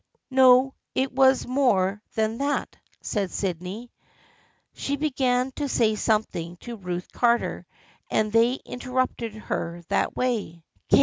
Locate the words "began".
4.95-5.51